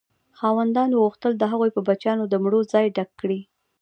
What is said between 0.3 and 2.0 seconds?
خاوندانو غوښتل د هغو په